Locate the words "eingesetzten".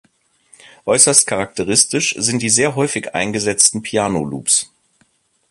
3.13-3.83